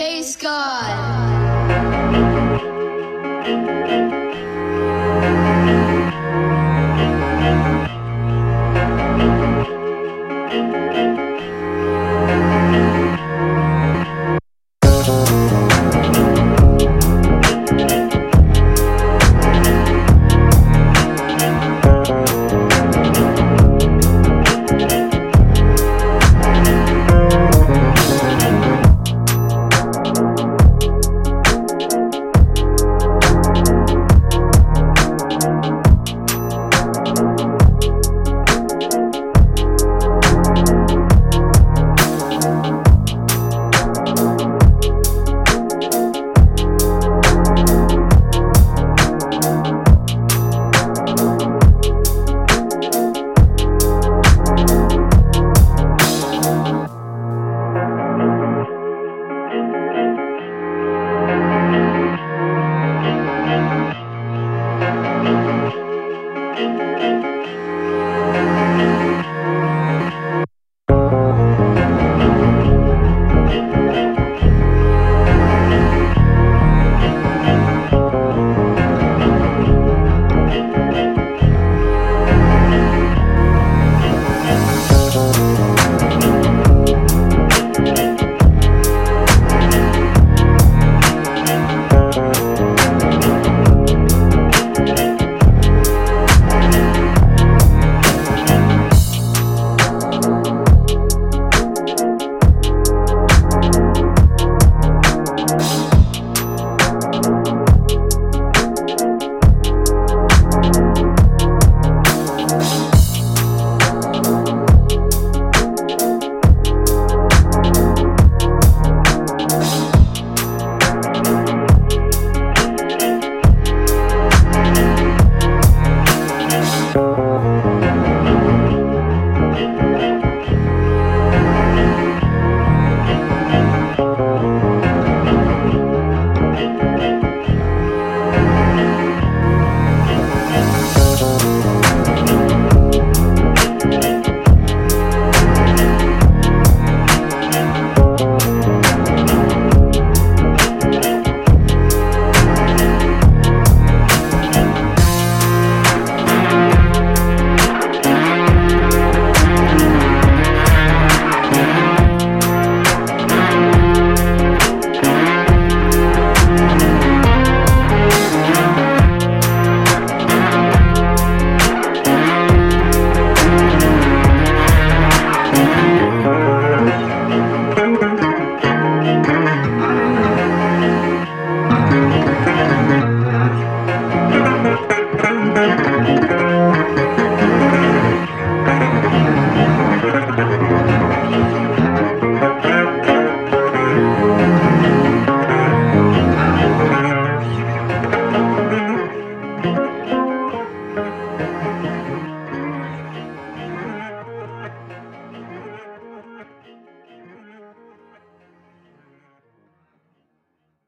[0.00, 1.39] Space God.